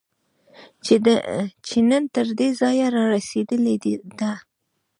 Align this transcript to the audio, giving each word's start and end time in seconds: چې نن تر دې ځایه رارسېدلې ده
چې 1.65 1.77
نن 1.89 2.03
تر 2.15 2.27
دې 2.37 2.49
ځایه 2.59 2.87
رارسېدلې 2.95 3.75
ده 4.19 4.31